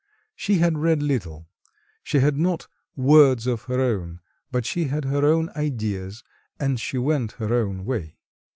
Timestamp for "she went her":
6.81-7.53